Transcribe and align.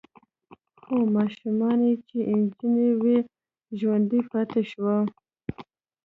خو 0.81 0.95
ماشوم 1.13 1.59
يې 1.85 1.91
چې 2.07 2.19
نجلې 2.39 2.89
وه 3.01 3.17
ژوندۍ 3.79 4.21
پاتې 4.31 4.61
شوه. 4.71 4.95